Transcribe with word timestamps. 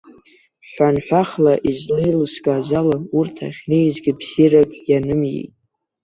Ҳәанҳәахла 0.71 1.53
излеилыскааз 1.69 2.69
ала, 2.79 2.97
урҭ 3.17 3.35
ахьнеизгьы 3.47 4.11
бзиарак 4.19 4.71
ианымиеит. 4.89 5.51